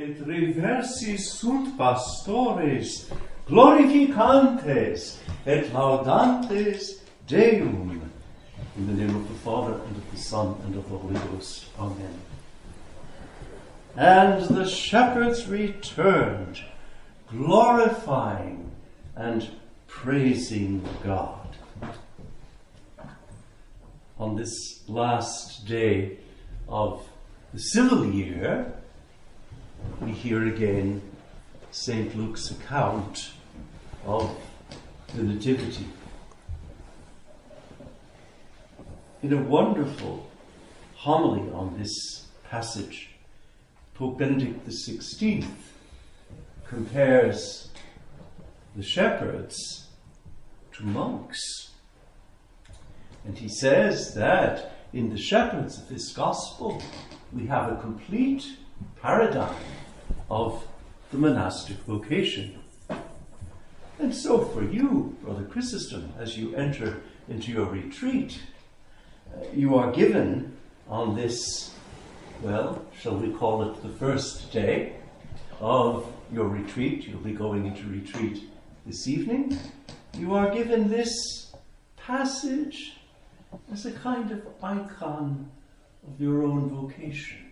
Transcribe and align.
et 0.00 0.18
reversis 0.26 1.30
sunt 1.30 1.76
pastores 1.76 3.10
glorificantes 3.46 5.18
et 5.46 5.72
laudantes 5.74 7.00
Deum. 7.26 8.00
In 8.76 8.86
the 8.86 8.94
name 8.94 9.14
of 9.14 9.28
the 9.28 9.34
Father, 9.44 9.74
and 9.74 9.96
of 9.96 10.10
the 10.10 10.16
Son, 10.16 10.56
and 10.64 10.74
of 10.76 10.88
the 10.88 10.96
Holy 10.96 11.14
Ghost. 11.14 11.66
Amen. 11.78 12.14
And 13.94 14.42
the 14.56 14.66
shepherds 14.66 15.46
returned, 15.46 16.60
glorifying 17.28 18.70
and 19.16 19.50
praising 19.86 20.82
God. 21.04 21.56
On 24.18 24.36
this 24.36 24.82
last 24.88 25.66
day 25.66 26.18
of 26.68 27.06
the 27.52 27.60
civil 27.60 28.06
year, 28.06 28.79
we 30.00 30.12
hear 30.12 30.46
again 30.46 31.02
St. 31.70 32.16
Luke's 32.16 32.50
account 32.50 33.30
of 34.04 34.36
the 35.14 35.22
Nativity. 35.22 35.86
In 39.22 39.32
a 39.32 39.42
wonderful 39.42 40.26
homily 40.94 41.50
on 41.52 41.78
this 41.78 42.26
passage, 42.48 43.10
Pope 43.94 44.18
Benedict 44.18 44.66
XVI 44.66 45.46
compares 46.66 47.68
the 48.74 48.82
shepherds 48.82 49.88
to 50.72 50.84
monks. 50.84 51.70
And 53.24 53.36
he 53.36 53.48
says 53.48 54.14
that 54.14 54.72
in 54.92 55.10
the 55.10 55.18
shepherds 55.18 55.78
of 55.78 55.88
this 55.88 56.12
gospel, 56.12 56.82
we 57.32 57.46
have 57.46 57.70
a 57.70 57.80
complete 57.80 58.44
paradigm 59.00 59.54
of 60.30 60.66
the 61.10 61.18
monastic 61.18 61.76
vocation. 61.78 62.58
And 63.98 64.14
so, 64.14 64.44
for 64.44 64.64
you, 64.64 65.16
Brother 65.22 65.44
Chrysostom, 65.44 66.12
as 66.18 66.38
you 66.38 66.54
enter 66.54 67.02
into 67.28 67.52
your 67.52 67.66
retreat, 67.66 68.40
uh, 69.34 69.44
you 69.54 69.74
are 69.76 69.92
given 69.92 70.56
on 70.88 71.14
this, 71.14 71.74
well, 72.42 72.84
shall 72.98 73.16
we 73.16 73.30
call 73.30 73.70
it 73.70 73.82
the 73.82 73.90
first 73.90 74.52
day 74.52 74.94
of 75.60 76.10
your 76.32 76.48
retreat? 76.48 77.06
You'll 77.06 77.20
be 77.20 77.32
going 77.32 77.66
into 77.66 77.86
retreat 77.88 78.42
this 78.86 79.06
evening. 79.06 79.58
You 80.18 80.34
are 80.34 80.52
given 80.52 80.88
this 80.88 81.52
passage 81.96 82.96
as 83.70 83.84
a 83.86 83.92
kind 83.92 84.30
of 84.30 84.46
icon 84.62 85.50
of 86.06 86.20
your 86.20 86.42
own 86.42 86.70
vocation. 86.70 87.49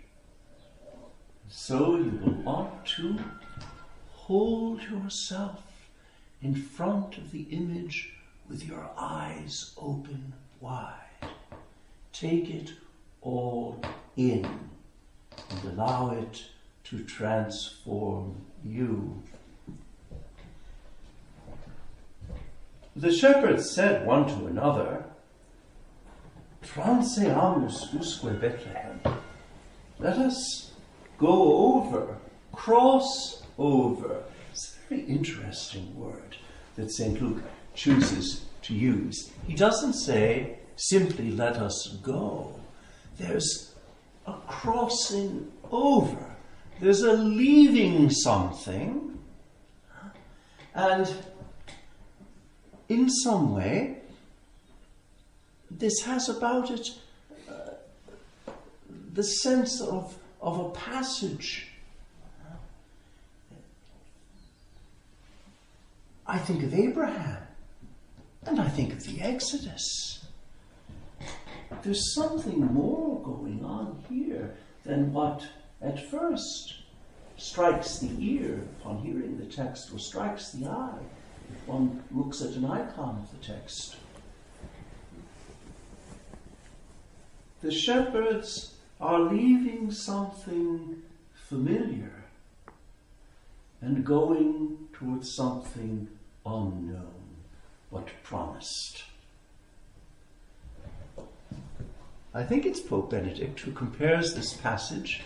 So 1.51 1.97
you 1.97 2.21
will 2.23 2.43
want 2.43 2.85
to 2.97 3.19
hold 4.13 4.83
yourself 4.83 5.63
in 6.43 6.55
front 6.55 7.17
of 7.17 7.31
the 7.31 7.43
image 7.51 8.13
with 8.49 8.65
your 8.67 8.91
eyes 8.99 9.73
open 9.79 10.35
wide. 10.61 10.95
Take 12.13 12.51
it 12.51 12.73
all 13.23 13.81
in 14.17 14.45
and 15.51 15.65
allow 15.73 16.11
it 16.11 16.45
to 16.85 17.03
transform 17.05 18.37
you. 18.65 19.23
The 22.95 23.13
shepherds 23.13 23.71
said 23.71 24.07
one 24.07 24.27
to 24.27 24.47
another, 24.47 25.05
Transeamus 26.63 27.93
usque 27.95 28.41
Bethlehem. 28.41 29.01
Let 29.99 30.19
us 30.19 30.73
go 31.19 31.75
over, 31.75 32.17
cross 32.53 33.43
over. 33.59 34.23
It's 34.51 34.77
a 34.77 34.89
very 34.89 35.03
interesting 35.03 35.95
word 35.99 36.37
that 36.77 36.91
St. 36.91 37.21
Luke 37.21 37.43
chooses 37.75 38.45
to 38.63 38.75
use. 38.75 39.31
He 39.47 39.55
doesn't 39.55 39.95
say 39.95 40.59
simply 40.77 41.31
let 41.31 41.57
us 41.57 41.99
go. 42.03 42.55
There's 43.19 43.75
a 44.27 44.35
crossing 44.47 45.51
over. 45.71 46.37
There's 46.81 47.03
a 47.03 47.13
leaving 47.13 48.11
something. 48.11 49.19
And 50.75 51.13
in 52.89 53.11
some 53.11 53.55
way, 53.55 53.99
this 55.71 56.01
has 56.03 56.29
about 56.29 56.71
it 56.71 56.89
uh, 57.49 58.53
the 59.13 59.23
sense 59.23 59.81
of, 59.81 60.17
of 60.41 60.59
a 60.59 60.71
passage. 60.71 61.69
I 66.27 66.39
think 66.39 66.63
of 66.63 66.75
Abraham 66.75 67.43
and 68.45 68.61
I 68.61 68.69
think 68.69 68.93
of 68.93 69.05
the 69.05 69.21
Exodus. 69.21 70.27
There's 71.83 72.15
something 72.15 72.61
more 72.61 73.23
going 73.23 73.65
on 73.65 74.03
here 74.09 74.55
than 74.85 75.13
what 75.13 75.47
at 75.81 76.11
first 76.11 76.75
strikes 77.37 77.99
the 77.99 78.11
ear 78.19 78.61
upon 78.81 78.99
hearing 78.99 79.39
the 79.39 79.47
text 79.47 79.93
or 79.93 79.99
strikes 79.99 80.51
the 80.51 80.67
eye 80.67 80.99
if 81.51 81.69
one 81.69 82.03
looks 82.11 82.43
at 82.43 82.51
an 82.51 82.65
icon 82.65 83.23
of 83.23 83.31
the 83.31 83.47
text. 83.47 83.97
The 87.63 87.71
shepherds 87.73 88.75
are 89.01 89.21
leaving 89.21 89.91
something 89.91 91.03
familiar 91.35 92.25
and 93.81 94.05
going 94.05 94.89
towards 94.93 95.33
something 95.33 96.09
unknown 96.45 97.15
but 97.93 98.09
promised. 98.23 99.05
I 102.35 102.43
think 102.43 102.67
it's 102.67 102.81
Pope 102.81 103.11
Benedict 103.11 103.61
who 103.61 103.73
compares 103.73 104.35
this 104.35 104.53
passage 104.55 105.23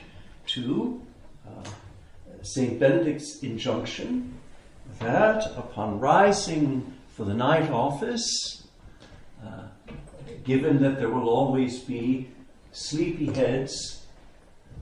to 0.49 1.01
uh, 1.47 1.69
St. 2.43 2.79
Benedict's 2.79 3.43
injunction 3.43 4.35
that 5.01 5.47
upon 5.57 5.99
rising 5.99 6.93
for 7.09 7.25
the 7.25 7.35
night 7.35 7.71
office, 7.71 8.67
uh, 9.45 9.63
given 10.45 10.81
that 10.83 10.99
there 10.99 11.09
will 11.09 11.29
always 11.29 11.81
be 11.81 12.29
sleepy 12.73 13.33
heads 13.33 14.07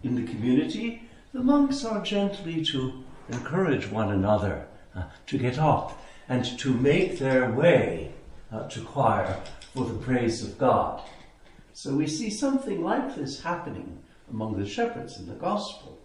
in 0.03 0.15
the 0.15 0.31
community, 0.33 1.03
the 1.33 1.43
monks 1.43 1.85
are 1.85 2.03
gently 2.03 2.65
to 2.65 3.05
encourage 3.29 3.91
one 3.91 4.11
another 4.11 4.67
uh, 4.97 5.05
to 5.27 5.39
get 5.39 5.59
up 5.59 6.01
and 6.29 6.45
to 6.59 6.73
make 6.73 7.19
their 7.19 7.51
way 7.51 8.13
uh, 8.53 8.69
to 8.69 8.83
choir 8.83 9.41
for 9.75 9.85
the 9.85 9.99
praise 9.99 10.43
of 10.43 10.59
God. 10.59 11.03
So 11.73 11.95
we 11.95 12.07
see 12.07 12.31
something 12.31 12.83
like 12.83 13.15
this 13.17 13.43
happening 13.43 14.03
among 14.31 14.59
the 14.59 14.69
shepherds 14.69 15.19
in 15.19 15.27
the 15.27 15.35
gospel. 15.35 15.99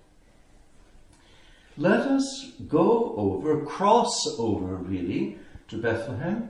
Let 1.78 2.02
us 2.02 2.52
go 2.68 3.14
over, 3.18 3.66
cross 3.66 4.36
over 4.38 4.76
really, 4.76 5.38
to 5.68 5.78
Bethlehem, 5.78 6.50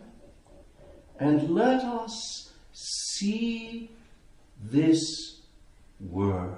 and 1.19 1.49
let 1.49 1.81
us 1.81 2.51
see 2.73 3.89
this 4.71 5.41
word. 5.99 6.57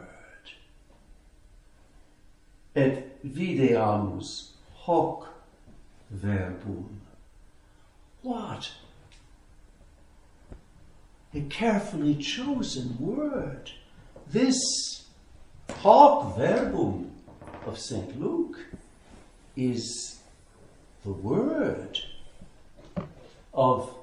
Et 2.76 3.20
videamus 3.26 4.52
hoc 4.76 5.28
verbum. 6.12 7.02
What? 8.22 8.72
A 11.34 11.42
carefully 11.42 12.16
chosen 12.16 12.96
word. 13.00 13.72
This 14.30 14.58
hoc 15.70 16.38
verbum 16.38 17.12
of 17.66 17.78
St. 17.78 18.20
Luke 18.20 18.58
is 19.56 20.20
the 21.04 21.12
word 21.12 22.00
of 23.54 23.94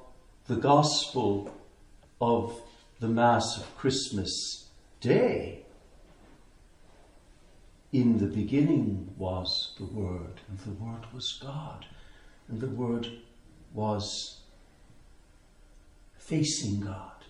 the 0.46 0.56
gospel 0.56 1.54
of 2.20 2.60
the 3.04 3.10
Mass 3.10 3.58
of 3.58 3.76
Christmas 3.76 4.70
Day. 5.02 5.66
In 7.92 8.16
the 8.16 8.34
beginning 8.34 9.12
was 9.18 9.74
the 9.76 9.84
Word, 9.84 10.40
and 10.48 10.58
the 10.60 10.82
Word 10.82 11.12
was 11.12 11.38
God, 11.38 11.84
and 12.48 12.62
the 12.62 12.66
Word 12.66 13.06
was 13.74 14.40
facing 16.16 16.80
God. 16.80 17.26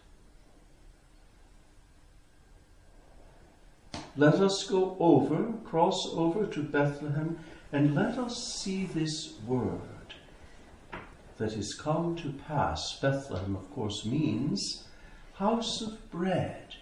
Let 4.17 4.35
us 4.35 4.63
go 4.71 4.97
over, 5.01 5.55
cross 5.65 6.09
over 6.13 6.47
to 6.47 6.63
Bethlehem, 6.63 7.41
and 7.73 7.97
let 7.97 8.17
us 8.17 8.55
see 8.55 8.87
this 8.87 9.35
word 9.45 10.15
that 11.39 11.55
is 11.55 11.75
come 11.75 12.15
to 12.15 12.33
pass. 12.47 12.97
Bethlehem, 13.01 13.57
of 13.57 13.69
course, 13.75 14.05
means 14.05 14.85
house 15.35 15.81
of 15.83 16.11
bread. 16.11 16.77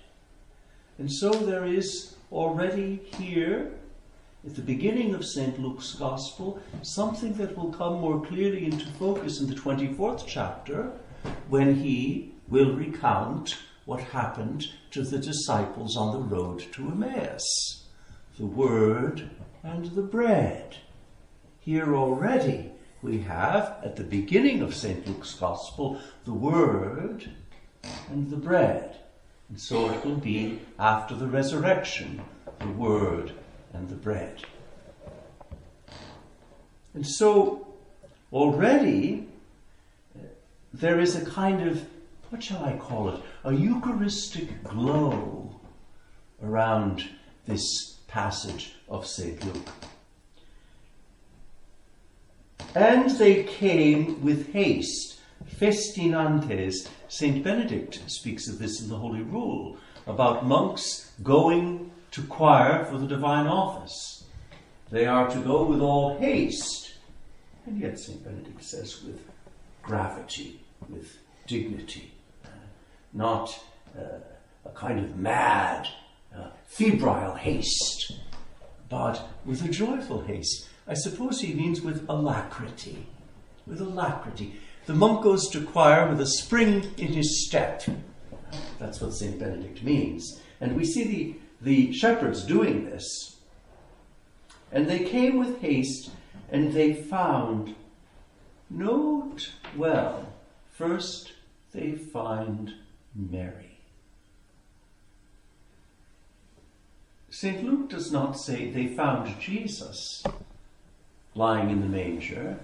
And 0.99 1.11
so 1.11 1.31
there 1.31 1.65
is 1.65 2.17
already 2.31 2.97
here 3.19 3.73
at 4.47 4.55
the 4.55 4.63
beginning 4.63 5.15
of 5.15 5.25
St. 5.25 5.59
Luke's 5.59 5.95
Gospel, 5.95 6.61
something 6.83 7.35
that 7.35 7.57
will 7.57 7.73
come 7.73 8.01
more 8.01 8.25
clearly 8.25 8.65
into 8.65 8.87
focus 8.99 9.41
in 9.41 9.49
the 9.49 9.55
24th 9.55 10.25
chapter 10.27 10.93
when 11.49 11.77
he 11.77 12.35
will 12.49 12.75
recount 12.75 13.57
what 13.85 14.01
happened 14.01 14.67
to 14.91 15.03
the 15.03 15.19
disciples 15.19 15.97
on 15.97 16.13
the 16.13 16.37
road 16.37 16.65
to 16.73 16.89
Emmaus 16.89 17.79
the 18.39 18.47
Word 18.47 19.31
and 19.63 19.87
the 19.93 20.03
bread. 20.03 20.77
Here 21.61 21.95
already 21.95 22.73
we 23.03 23.21
have, 23.21 23.77
at 23.85 23.97
the 23.97 24.05
beginning 24.05 24.63
of 24.63 24.75
St. 24.75 25.07
Luke's 25.07 25.35
Gospel, 25.35 26.01
the 26.25 26.33
Word 26.33 27.31
and 28.11 28.31
the 28.31 28.37
bread. 28.37 28.97
And 29.49 29.61
so 29.61 29.91
it 29.91 30.05
will 30.05 30.17
be 30.17 30.61
after 30.79 31.15
the 31.15 31.27
resurrection, 31.27 32.23
the 32.59 32.69
Word 32.69 33.33
and 33.73 33.89
the 33.89 33.95
bread. 33.95 34.45
And 36.95 37.07
so 37.07 37.67
already 38.33 39.29
uh, 40.15 40.27
there 40.73 41.01
is 41.01 41.17
a 41.17 41.25
kind 41.25 41.67
of, 41.69 41.87
what 42.31 42.43
shall 42.43 42.65
I 42.65 42.77
call 42.77 43.09
it, 43.11 43.21
a 43.45 43.53
Eucharistic 43.53 44.63
glow 44.65 45.61
around 46.43 47.09
this 47.47 47.99
passage 48.09 48.75
of 48.89 49.07
St. 49.07 49.45
Luke. 49.45 49.69
And 52.75 53.11
they 53.11 53.45
came 53.45 54.23
with 54.23 54.53
haste, 54.53 55.21
festinantes. 55.59 56.89
St. 57.13 57.45
Benedict 57.45 58.01
speaks 58.07 58.49
of 58.49 58.59
this 58.59 58.81
in 58.81 58.89
the 58.89 58.97
Holy 58.97 59.21
Rule, 59.21 59.77
about 60.07 60.47
monks 60.47 61.13
going 61.23 61.91
to 62.11 62.23
choir 62.23 62.87
for 62.87 62.97
the 62.97 63.07
divine 63.07 63.47
office. 63.47 64.25
They 64.91 65.05
are 65.05 65.29
to 65.29 65.39
go 65.41 65.63
with 65.65 65.83
all 65.83 66.17
haste. 66.17 66.95
And 67.67 67.79
yet 67.79 67.99
St. 67.99 68.25
Benedict 68.25 68.65
says 68.65 69.03
with 69.05 69.21
gravity, 69.83 70.63
with 70.89 71.19
dignity, 71.47 72.13
uh, 72.47 72.49
not 73.13 73.63
uh, 73.95 74.21
a 74.65 74.71
kind 74.71 74.99
of 74.99 75.15
mad, 75.15 75.89
uh, 76.35 76.49
febrile 76.65 77.35
haste, 77.35 78.21
but 78.89 79.29
with 79.45 79.63
a 79.63 79.69
joyful 79.69 80.23
haste. 80.23 80.67
I 80.89 80.95
suppose 80.95 81.43
he 81.43 81.53
means 81.53 81.83
with 81.83 82.09
alacrity. 82.09 83.07
With 83.67 83.83
alacrity. 83.83 84.55
The 84.87 84.95
monk 84.95 85.23
goes 85.23 85.49
to 85.51 85.65
choir 85.65 86.09
with 86.09 86.21
a 86.21 86.27
spring 86.27 86.93
in 86.97 87.13
his 87.13 87.47
step. 87.47 87.83
That's 88.79 89.01
what 89.01 89.15
St. 89.15 89.39
Benedict 89.39 89.83
means. 89.83 90.41
And 90.61 90.77
we 90.77 90.85
see 90.85 91.05
the 91.05 91.37
the 91.63 91.93
shepherds 91.93 92.45
doing 92.45 92.85
this. 92.85 93.37
And 94.71 94.89
they 94.89 95.01
came 95.01 95.39
with 95.39 95.61
haste, 95.61 96.11
and 96.51 96.73
they 96.73 96.95
found, 96.95 97.75
note 98.69 99.53
well, 99.77 100.33
first 100.71 101.33
they 101.73 101.93
find 101.93 102.75
Mary. 103.15 103.79
St. 107.31 107.65
Luke 107.65 107.89
does 107.89 108.13
not 108.13 108.39
say 108.39 108.71
they 108.71 108.89
found 108.89 109.39
Jesus 109.41 110.23
lying 111.35 111.71
in 111.71 111.81
the 111.81 111.87
manger, 111.87 112.59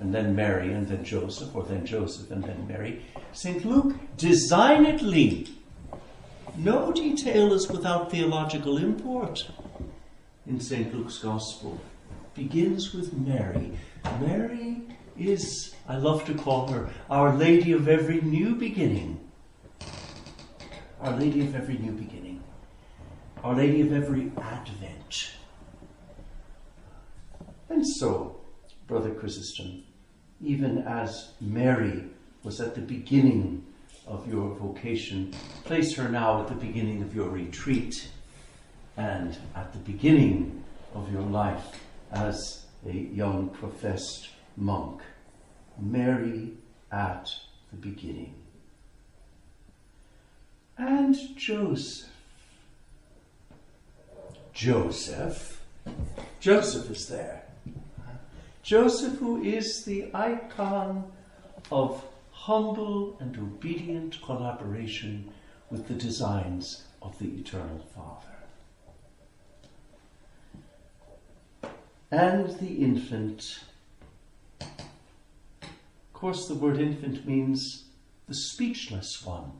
and 0.00 0.14
then 0.14 0.34
Mary, 0.34 0.72
and 0.72 0.86
then 0.88 1.04
Joseph, 1.04 1.54
or 1.54 1.62
then 1.62 1.86
Joseph, 1.86 2.30
and 2.30 2.42
then 2.42 2.66
Mary. 2.66 3.02
St. 3.32 3.64
Luke 3.64 3.94
designedly 4.16 5.48
no 6.56 6.92
detail 6.92 7.52
is 7.52 7.68
without 7.68 8.12
theological 8.12 8.78
import 8.78 9.50
in 10.46 10.60
St. 10.60 10.94
Luke's 10.94 11.18
Gospel. 11.18 11.80
Begins 12.34 12.94
with 12.94 13.12
Mary. 13.12 13.72
Mary 14.20 14.82
is, 15.18 15.74
I 15.88 15.96
love 15.96 16.24
to 16.26 16.34
call 16.34 16.68
her, 16.68 16.88
Our 17.10 17.34
Lady 17.34 17.72
of 17.72 17.88
every 17.88 18.20
new 18.20 18.54
beginning. 18.54 19.20
Our 21.00 21.16
Lady 21.16 21.40
of 21.40 21.54
every 21.56 21.78
new 21.78 21.92
beginning. 21.92 22.42
Our 23.42 23.56
Lady 23.56 23.80
of 23.80 23.92
every 23.92 24.30
advent. 24.40 25.32
And 27.68 27.84
so, 27.86 28.40
Brother 28.86 29.10
Chrysostom, 29.10 29.82
even 30.42 30.78
as 30.78 31.32
Mary 31.40 32.04
was 32.42 32.60
at 32.60 32.74
the 32.74 32.80
beginning 32.80 33.64
of 34.06 34.28
your 34.28 34.54
vocation. 34.56 35.32
Place 35.64 35.94
her 35.96 36.08
now 36.08 36.42
at 36.42 36.48
the 36.48 36.54
beginning 36.54 37.02
of 37.02 37.14
your 37.14 37.28
retreat 37.28 38.08
and 38.96 39.36
at 39.56 39.72
the 39.72 39.78
beginning 39.78 40.62
of 40.94 41.10
your 41.10 41.22
life 41.22 41.80
as 42.12 42.66
a 42.86 42.92
young 42.92 43.48
professed 43.48 44.28
monk. 44.56 45.00
Mary 45.78 46.52
at 46.92 47.30
the 47.70 47.76
beginning. 47.76 48.34
And 50.76 51.16
Joseph. 51.36 52.10
Joseph. 54.52 55.60
Joseph 56.40 56.90
is 56.90 57.08
there. 57.08 57.44
Joseph, 58.64 59.18
who 59.18 59.42
is 59.42 59.84
the 59.84 60.08
icon 60.14 61.12
of 61.70 62.02
humble 62.30 63.14
and 63.20 63.36
obedient 63.36 64.22
collaboration 64.22 65.30
with 65.68 65.86
the 65.86 65.92
designs 65.92 66.84
of 67.02 67.18
the 67.18 67.26
Eternal 67.26 67.84
Father. 67.94 68.26
And 72.10 72.58
the 72.58 72.82
infant. 72.82 73.60
Of 74.60 76.14
course, 76.14 76.48
the 76.48 76.54
word 76.54 76.80
infant 76.80 77.26
means 77.26 77.84
the 78.28 78.34
speechless 78.34 79.26
one, 79.26 79.52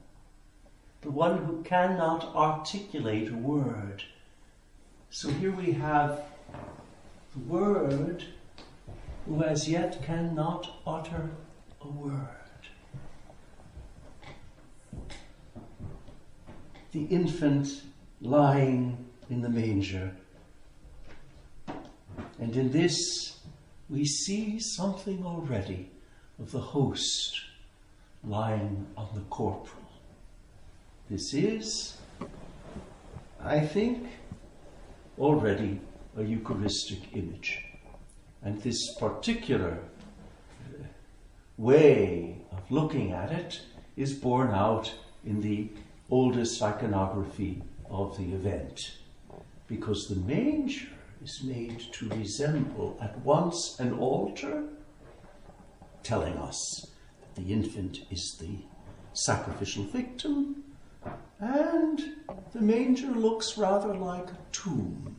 the 1.03 1.11
one 1.11 1.45
who 1.45 1.63
cannot 1.63 2.35
articulate 2.35 3.31
a 3.31 3.37
word. 3.37 4.03
So 5.11 5.29
here 5.29 5.53
we 5.53 5.73
have 5.73 6.23
the 7.35 7.41
Word 7.41 8.25
who 9.27 9.43
as 9.43 9.69
yet 9.69 10.03
cannot 10.05 10.71
utter 10.87 11.31
a 11.81 11.89
word. 11.89 12.45
the 16.95 17.05
infant 17.07 17.83
lying 18.21 18.97
in 19.29 19.43
the 19.43 19.49
manger. 19.49 20.13
And 22.39 22.57
in 22.57 22.71
this, 22.71 23.41
we 23.91 24.05
see 24.05 24.61
something 24.61 25.27
already 25.27 25.91
of 26.39 26.53
the 26.53 26.61
host 26.61 27.35
lying 28.23 28.87
on 28.97 29.09
the 29.13 29.23
corporal. 29.23 29.83
This 31.11 31.35
is, 31.35 31.97
I 33.43 33.59
think, 33.59 34.07
already 35.19 35.81
a 36.17 36.23
Eucharistic 36.23 37.01
image. 37.13 37.65
And 38.45 38.61
this 38.61 38.95
particular 38.97 39.79
way 41.57 42.43
of 42.53 42.71
looking 42.71 43.13
at 43.13 43.33
it 43.33 43.63
is 43.97 44.13
borne 44.13 44.51
out 44.51 44.93
in 45.25 45.41
the 45.41 45.71
oldest 46.11 46.63
iconography 46.63 47.63
of 47.89 48.19
the 48.19 48.35
event. 48.35 48.99
Because 49.67 50.09
the 50.09 50.17
manger 50.17 50.89
is 51.23 51.43
made 51.43 51.81
to 51.93 52.09
resemble 52.11 52.99
at 53.01 53.19
once 53.21 53.81
an 53.81 53.95
altar, 53.95 54.65
telling 56.03 56.37
us 56.37 56.87
that 57.23 57.43
the 57.43 57.51
infant 57.51 58.01
is 58.11 58.37
the 58.39 58.59
sacrificial 59.15 59.85
victim, 59.85 60.65
and 61.41 62.17
the 62.53 62.61
manger 62.61 63.07
looks 63.07 63.57
rather 63.57 63.95
like 63.95 64.29
a 64.29 64.39
tomb, 64.53 65.17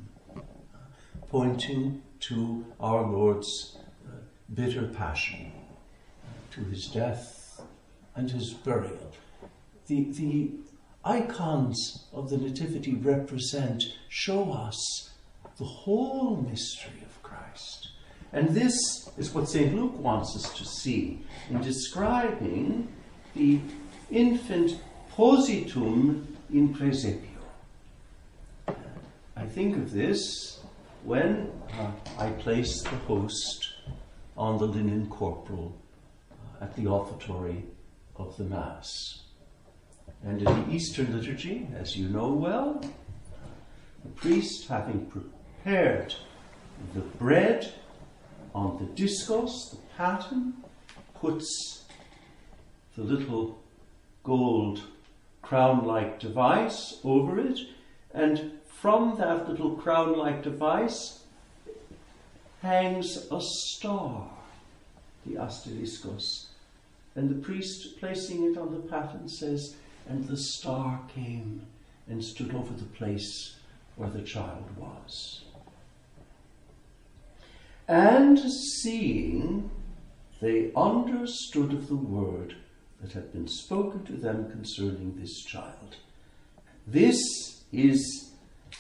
pointing 1.28 2.04
to 2.28 2.66
our 2.80 3.06
Lord's 3.06 3.78
uh, 4.08 4.12
bitter 4.54 4.88
passion, 4.88 5.52
to 6.52 6.62
his 6.62 6.88
death 6.88 7.62
and 8.16 8.32
his 8.32 8.54
burial. 8.54 9.12
The, 9.88 10.12
the 10.12 10.52
icons 11.04 12.06
of 12.14 12.30
the 12.30 12.38
Nativity 12.38 12.96
represent, 12.96 13.84
show 14.10 14.52
us 14.52 15.12
the 15.58 15.66
whole 15.66 16.38
mystery 16.50 17.02
of 17.06 17.22
Christ. 17.22 17.90
And 18.34 18.50
this 18.50 18.76
is 19.18 19.34
what 19.34 19.48
St. 19.48 19.76
Luke 19.76 19.98
wants 20.00 20.36
us 20.36 20.58
to 20.58 20.66
see 20.66 21.20
in 21.50 21.62
describing 21.62 22.88
the 23.36 23.60
infant 24.10 24.80
positum 25.16 26.26
in 26.52 26.74
praesepio. 26.74 27.22
I 29.38 29.46
think 29.46 29.78
of 29.78 29.92
this 29.92 30.60
when 31.06 31.52
uh, 31.80 31.92
I 32.18 32.32
place 32.32 32.82
the 32.82 32.98
host 33.08 33.70
on 34.36 34.58
the 34.58 34.66
linen 34.66 35.08
corporal 35.08 35.78
uh, 36.32 36.64
at 36.64 36.76
the 36.76 36.88
offertory 36.88 37.64
of 38.16 38.36
the 38.38 38.44
Mass. 38.44 39.22
And 40.24 40.42
in 40.42 40.46
the 40.46 40.74
Eastern 40.74 41.16
liturgy, 41.16 41.68
as 41.76 41.96
you 41.96 42.10
know 42.10 42.30
well, 42.30 42.82
the 44.04 44.10
priest, 44.16 44.68
having 44.68 45.06
prepared 45.06 46.16
the 46.96 47.02
bread 47.02 47.72
on 48.56 48.78
the 48.78 49.04
discos, 49.04 49.72
the 49.72 49.78
paten, 49.96 50.54
puts 51.20 51.84
the 52.96 53.04
little 53.04 53.60
gold 54.24 54.82
crown 55.44 55.86
like 55.86 56.20
device 56.20 57.00
over 57.04 57.40
it, 57.40 57.60
and 58.14 58.52
from 58.86 59.18
that 59.18 59.50
little 59.50 59.72
crown 59.72 60.16
like 60.16 60.44
device 60.44 61.24
hangs 62.62 63.18
a 63.32 63.42
star, 63.42 64.30
the 65.26 65.34
asteriskos. 65.34 66.50
And 67.16 67.28
the 67.28 67.44
priest, 67.44 68.00
placing 68.00 68.44
it 68.44 68.60
on 68.60 68.70
the 68.70 68.88
paten, 68.88 69.28
says, 69.28 69.76
And 70.08 70.28
the 70.28 70.38
star 70.38 71.02
came 71.16 71.66
and 72.08 72.24
stood 72.24 72.54
over 72.54 72.76
the 72.76 72.84
place 72.84 73.56
where 73.96 74.12
the 74.12 74.22
child 74.22 74.66
was. 74.78 75.42
And 77.88 78.38
seeing, 78.84 79.72
they 80.42 80.72
understood 80.76 81.74
of 81.74 81.88
the 81.88 81.96
word 81.96 82.58
that 83.02 83.14
had 83.14 83.34
been 83.34 83.48
spoken 83.48 84.04
to 84.06 84.12
them 84.12 84.52
concerning 84.52 85.16
this 85.20 85.44
child. 85.44 85.96
This 86.86 87.18
is 87.74 88.25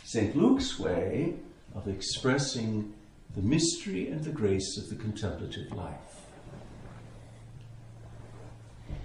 St. 0.07 0.35
Luke's 0.35 0.77
way 0.77 1.33
of 1.73 1.87
expressing 1.87 2.93
the 3.35 3.41
mystery 3.41 4.07
and 4.09 4.23
the 4.23 4.29
grace 4.29 4.77
of 4.77 4.87
the 4.87 4.95
contemplative 4.95 5.71
life. 5.71 6.27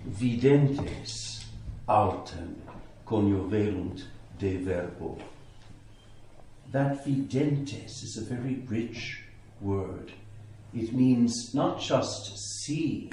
Videntes 0.07 1.47
autem 1.89 2.57
cognoverunt 3.07 4.03
de 4.39 4.59
verbo. 4.59 5.17
That 6.71 7.03
videntes 7.03 8.03
is 8.05 8.19
a 8.19 8.35
very 8.35 8.57
rich 8.69 9.23
word. 9.59 10.13
It 10.75 10.93
means 10.93 11.55
not 11.55 11.81
just 11.81 12.37
see, 12.63 13.11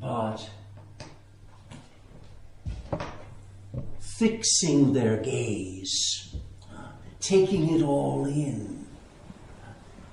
but 0.00 0.50
fixing 4.00 4.92
their 4.92 5.18
gaze, 5.18 6.34
taking 7.22 7.74
it 7.74 7.82
all 7.82 8.26
in, 8.26 8.84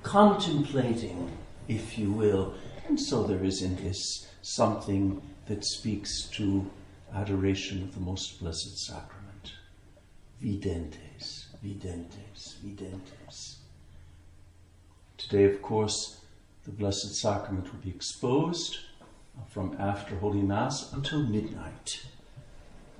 contemplating, 0.02 1.36
if 1.68 1.98
you 1.98 2.10
will. 2.10 2.54
And 2.86 2.98
so 2.98 3.24
there 3.24 3.44
is 3.44 3.62
in 3.62 3.76
this 3.76 4.28
something 4.42 5.20
that 5.46 5.64
speaks 5.64 6.22
to 6.28 6.70
adoration 7.14 7.82
of 7.82 7.94
the 7.94 8.00
most 8.00 8.40
blessed 8.40 8.78
sacrament. 8.78 9.52
Videntes, 10.42 11.46
videntes, 11.62 12.54
videntes. 12.64 13.56
Today, 15.18 15.44
of 15.44 15.60
course, 15.60 16.20
the 16.64 16.70
Blessed 16.70 17.14
Sacrament 17.14 17.72
will 17.72 17.80
be 17.80 17.90
exposed 17.90 18.78
from 19.48 19.76
after 19.78 20.14
Holy 20.16 20.40
Mass 20.40 20.92
until 20.92 21.22
midnight 21.22 22.06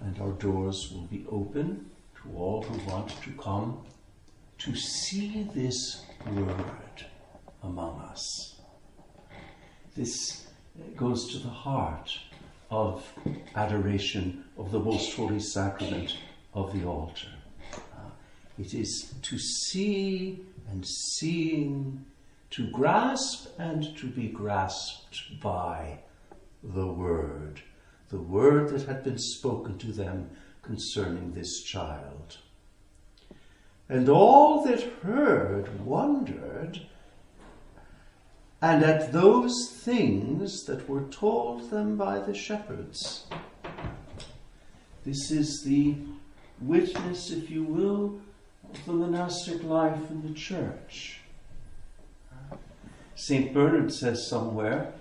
and 0.02 0.18
our 0.20 0.32
doors 0.32 0.90
will 0.92 1.06
be 1.06 1.24
open 1.30 1.90
to 2.16 2.36
all 2.36 2.62
who 2.62 2.90
want 2.90 3.10
to 3.22 3.30
come 3.32 3.82
to 4.60 4.74
see 4.76 5.48
this 5.54 6.04
word 6.26 7.06
among 7.62 8.00
us. 8.00 8.60
This 9.94 10.46
goes 10.96 11.32
to 11.32 11.38
the 11.38 11.48
heart 11.48 12.18
of 12.70 13.04
adoration 13.56 14.44
of 14.56 14.70
the 14.70 14.78
most 14.78 15.16
holy 15.16 15.40
sacrament 15.40 16.16
of 16.54 16.72
the 16.72 16.84
altar. 16.84 17.32
Uh, 17.72 18.10
it 18.58 18.74
is 18.74 19.14
to 19.22 19.38
see 19.38 20.40
and 20.70 20.86
seeing, 20.86 22.04
to 22.50 22.70
grasp 22.70 23.48
and 23.58 23.96
to 23.96 24.06
be 24.06 24.28
grasped 24.28 25.40
by 25.40 25.98
the 26.62 26.86
word 26.86 27.62
the 28.10 28.20
word 28.20 28.70
that 28.70 28.86
had 28.88 29.04
been 29.04 29.18
spoken 29.18 29.78
to 29.78 29.92
them 29.92 30.28
concerning 30.62 31.32
this 31.32 31.62
child. 31.62 32.38
And 33.90 34.08
all 34.08 34.62
that 34.66 34.82
heard 35.02 35.84
wondered, 35.84 36.80
and 38.62 38.84
at 38.84 39.12
those 39.12 39.68
things 39.68 40.62
that 40.66 40.88
were 40.88 41.08
told 41.10 41.72
them 41.72 41.96
by 41.96 42.20
the 42.20 42.32
shepherds. 42.32 43.26
This 45.04 45.32
is 45.32 45.64
the 45.64 45.96
witness, 46.60 47.32
if 47.32 47.50
you 47.50 47.64
will, 47.64 48.20
of 48.72 48.86
the 48.86 48.92
monastic 48.92 49.64
life 49.64 50.08
in 50.08 50.22
the 50.22 50.38
church. 50.38 51.22
St. 53.16 53.52
Bernard 53.52 53.92
says 53.92 54.28
somewhere 54.28 54.92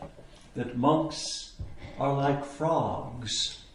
that 0.55 0.79
monks 0.79 1.53
are 1.99 2.13
like 2.13 2.43
frogs. 2.43 3.65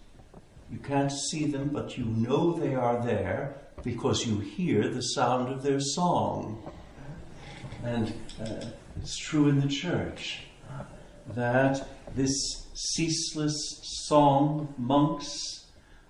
You 0.73 0.79
can't 0.79 1.13
see 1.13 1.47
them, 1.47 1.69
but 1.69 1.97
you 1.97 2.05
know 2.05 2.53
they 2.53 2.75
are 2.75 3.01
there 3.01 3.61
because 3.85 4.27
you 4.27 4.39
hear 4.41 4.89
the 4.89 5.03
sound 5.03 5.53
of 5.53 5.63
their 5.63 5.81
song. 5.81 6.73
And 7.85 8.13
uh, 8.41 8.67
it's 9.01 9.17
true 9.17 9.49
in 9.49 9.61
the 9.61 9.69
church 9.69 10.41
that 11.35 11.87
this 12.15 12.67
ceaseless 12.75 13.81
song 14.07 14.69
of 14.69 14.79
monks 14.79 15.67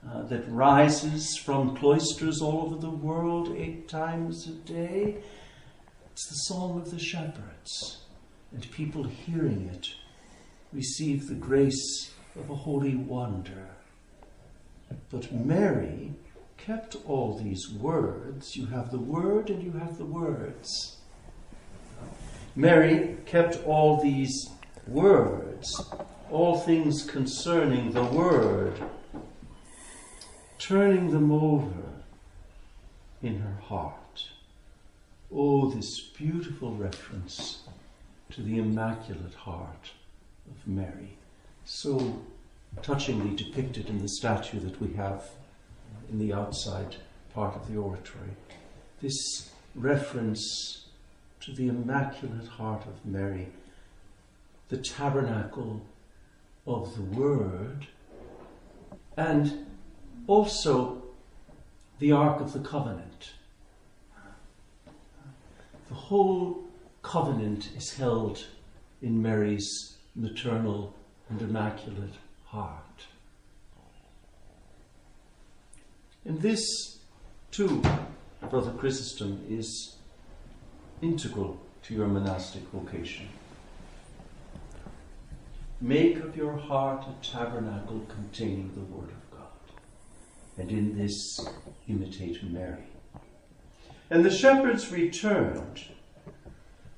uh, 0.09 0.23
that 0.23 0.49
rises 0.49 1.37
from 1.37 1.77
cloisters 1.77 2.41
all 2.41 2.63
over 2.63 2.77
the 2.77 2.91
world 2.91 3.55
eight 3.57 3.89
times 3.89 4.47
a 4.47 4.53
day, 4.53 5.17
it's 6.13 6.29
the 6.29 6.55
song 6.55 6.79
of 6.79 6.91
the 6.91 6.99
shepherds. 6.99 7.99
And 8.53 8.71
people 8.71 9.05
hearing 9.05 9.71
it 9.73 9.89
receive 10.73 11.27
the 11.27 11.35
grace 11.35 12.13
of 12.37 12.51
a 12.51 12.55
holy 12.55 12.95
wonder. 12.95 13.69
But 15.11 15.33
Mary 15.33 16.13
kept 16.65 16.97
all 17.07 17.37
these 17.37 17.71
words. 17.71 18.57
You 18.57 18.67
have 18.67 18.91
the 18.91 18.99
word 18.99 19.51
and 19.51 19.63
you 19.63 19.73
have 19.73 19.99
the 19.99 20.05
words. 20.05 20.97
Mary 22.57 23.17
kept 23.27 23.63
all 23.67 24.03
these 24.03 24.49
words, 24.87 25.93
all 26.31 26.59
things 26.59 27.05
concerning 27.05 27.93
the 27.93 28.05
word, 28.05 28.81
turning 30.59 31.11
them 31.11 31.31
over 31.31 31.85
in 33.23 33.41
her 33.41 33.61
heart. 33.65 34.29
Oh, 35.35 35.71
this 35.71 36.01
beautiful 36.01 36.75
reference 36.75 37.63
to 38.31 38.41
the 38.41 38.59
Immaculate 38.59 39.35
Heart 39.35 39.91
of 40.51 40.67
Mary, 40.67 41.17
so 41.65 42.23
touchingly 42.83 43.37
depicted 43.37 43.89
in 43.89 44.01
the 44.01 44.09
statue 44.09 44.61
that 44.61 44.81
we 44.81 44.95
have 44.95 45.25
in 46.11 46.19
the 46.19 46.33
outside 46.33 46.97
part 47.35 47.57
of 47.57 47.71
the 47.71 47.77
oratory. 47.77 48.31
This 49.01 49.51
reference 49.75 50.87
to 51.41 51.53
the 51.53 51.69
Immaculate 51.69 52.47
Heart 52.47 52.87
of 52.87 53.05
Mary, 53.05 53.49
the 54.69 54.79
tabernacle 54.79 55.83
of 56.67 56.95
the 56.97 57.03
Word, 57.03 57.87
and 59.17 59.67
also 60.27 61.03
the 61.99 62.13
Ark 62.13 62.41
of 62.41 62.53
the 62.53 62.61
Covenant. 62.61 63.33
The 65.89 65.95
whole 65.95 66.65
covenant 67.03 67.69
is 67.77 67.95
held 67.95 68.47
in 69.03 69.21
Mary's 69.21 69.99
maternal 70.17 70.95
and 71.29 71.41
immaculate 71.43 72.15
heart. 72.47 72.84
And 76.25 76.41
this, 76.41 76.99
too, 77.51 77.83
Brother 78.51 78.73
Chrysostom, 78.73 79.45
is 79.49 79.97
integral 81.03 81.61
to 81.83 81.95
your 81.95 82.07
monastic 82.07 82.63
vocation. 82.73 83.29
Make 85.81 86.17
of 86.21 86.37
your 86.37 86.57
heart 86.57 87.05
a 87.07 87.27
tabernacle 87.27 88.07
containing 88.09 88.73
the 88.75 88.81
Word 88.81 89.11
of 89.11 89.31
God, 89.31 89.77
and 90.57 90.71
in 90.71 90.97
this 90.97 91.47
imitate 91.89 92.43
Mary. 92.43 92.85
And 94.09 94.25
the 94.25 94.31
shepherds 94.31 94.91
returned, 94.91 95.85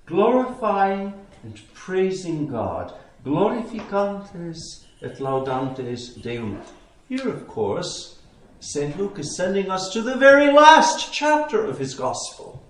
glorifying 0.05 1.15
and 1.43 1.61
praising 1.75 2.47
God 2.47 2.95
glorificantes 3.25 4.85
et 5.03 5.21
laudantes 5.21 6.15
Deum. 6.15 6.63
Here, 7.09 7.29
of 7.29 7.49
course, 7.49 8.16
St. 8.61 8.99
Luke 8.99 9.19
is 9.19 9.37
sending 9.37 9.71
us 9.71 9.91
to 9.93 10.03
the 10.03 10.17
very 10.17 10.53
last 10.53 11.13
chapter 11.13 11.65
of 11.65 11.79
his 11.79 11.95
Gospel, 11.95 12.63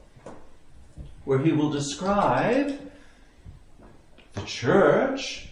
where 1.25 1.39
he 1.39 1.53
will 1.53 1.71
describe 1.71 2.79
the 4.35 4.43
church 4.43 5.49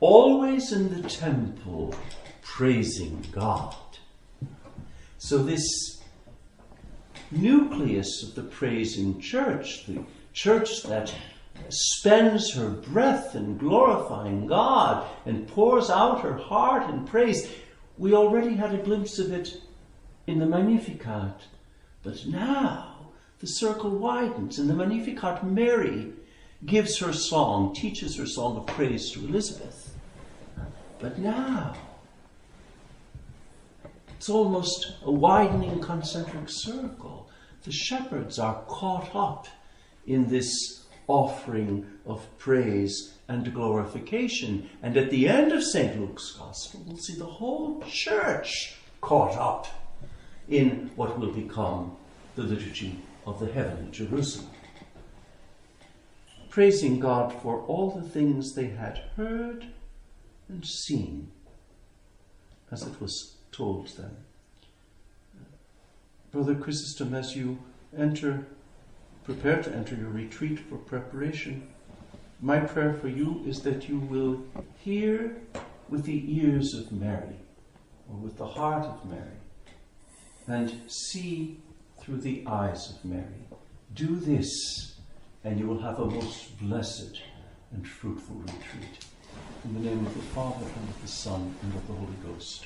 always 0.00 0.72
in 0.72 1.02
the 1.02 1.08
temple 1.08 1.94
praising 2.42 3.24
God. 3.32 3.76
So, 5.18 5.38
this 5.38 6.00
nucleus 7.30 8.22
of 8.22 8.34
the 8.34 8.42
praising 8.42 9.20
church, 9.20 9.86
the 9.86 10.04
church 10.32 10.82
that 10.84 11.14
spends 11.68 12.54
her 12.54 12.70
breath 12.70 13.34
in 13.34 13.58
glorifying 13.58 14.46
God 14.46 15.06
and 15.26 15.48
pours 15.48 15.90
out 15.90 16.22
her 16.22 16.36
heart 16.36 16.88
in 16.88 17.04
praise. 17.04 17.50
We 17.98 18.14
already 18.14 18.54
had 18.54 18.72
a 18.72 18.82
glimpse 18.82 19.18
of 19.18 19.32
it 19.32 19.60
in 20.28 20.38
the 20.38 20.46
Magnificat, 20.46 21.34
but 22.04 22.26
now 22.26 23.08
the 23.40 23.46
circle 23.46 23.90
widens. 23.90 24.58
In 24.58 24.68
the 24.68 24.74
Magnificat, 24.74 25.42
Mary 25.44 26.12
gives 26.64 26.98
her 26.98 27.12
song, 27.12 27.74
teaches 27.74 28.16
her 28.16 28.26
song 28.26 28.56
of 28.56 28.66
praise 28.66 29.10
to 29.12 29.20
Elizabeth. 29.20 29.96
But 31.00 31.18
now, 31.18 31.74
it's 34.16 34.28
almost 34.28 34.94
a 35.02 35.10
widening 35.10 35.80
concentric 35.80 36.48
circle. 36.48 37.28
The 37.64 37.72
shepherds 37.72 38.38
are 38.38 38.62
caught 38.68 39.14
up 39.14 39.48
in 40.06 40.28
this 40.28 40.84
offering 41.08 41.86
of 42.06 42.26
praise 42.38 43.14
and 43.26 43.52
glorification. 43.52 44.70
And 44.82 44.96
at 44.96 45.10
the 45.10 45.26
end 45.26 45.52
of 45.52 45.64
St. 45.64 45.98
Luke's 45.98 46.32
Gospel, 46.32 46.84
we'll 46.86 46.98
see 46.98 47.14
the 47.14 47.24
whole 47.24 47.82
church 47.88 48.76
caught 49.00 49.36
up 49.36 49.66
in 50.48 50.90
what 50.94 51.18
will 51.18 51.32
become 51.32 51.96
the 52.36 52.42
liturgy 52.42 53.00
of 53.26 53.40
the 53.40 53.50
heavenly 53.52 53.90
Jerusalem. 53.90 54.50
Praising 56.48 57.00
God 57.00 57.32
for 57.42 57.60
all 57.62 57.90
the 57.90 58.08
things 58.08 58.54
they 58.54 58.68
had 58.68 59.02
heard 59.16 59.66
and 60.48 60.64
seen, 60.66 61.30
as 62.70 62.82
it 62.82 63.00
was 63.00 63.36
told 63.52 63.88
them. 63.88 64.16
Brother 66.32 66.54
Chrysostom, 66.54 67.14
as 67.14 67.36
you 67.36 67.58
enter 67.96 68.46
prepare 69.28 69.62
to 69.62 69.74
enter 69.74 69.94
your 69.94 70.08
retreat 70.08 70.58
for 70.58 70.78
preparation, 70.78 71.68
my 72.40 72.58
prayer 72.58 72.94
for 72.94 73.08
you 73.08 73.42
is 73.46 73.60
that 73.60 73.86
you 73.86 73.98
will 73.98 74.42
hear 74.78 75.36
with 75.90 76.04
the 76.04 76.40
ears 76.40 76.72
of 76.72 76.90
Mary, 76.90 77.36
or 78.08 78.16
with 78.16 78.38
the 78.38 78.46
heart 78.46 78.86
of 78.86 79.04
Mary, 79.04 79.38
and 80.46 80.72
see 80.90 81.60
through 82.00 82.16
the 82.16 82.42
eyes 82.46 82.88
of 82.88 83.04
Mary. 83.04 83.44
Do 83.92 84.16
this, 84.16 84.94
and 85.44 85.60
you 85.60 85.66
will 85.66 85.82
have 85.82 85.98
a 85.98 86.06
most 86.06 86.58
blessed 86.58 87.20
and 87.72 87.86
fruitful 87.86 88.36
retreat. 88.36 89.04
In 89.66 89.74
the 89.74 89.90
name 89.90 90.06
of 90.06 90.14
the 90.14 90.22
Father, 90.34 90.64
and 90.64 90.88
of 90.88 91.02
the 91.02 91.08
Son, 91.08 91.54
and 91.62 91.74
of 91.74 91.86
the 91.86 91.92
Holy 91.92 92.16
Ghost. 92.24 92.64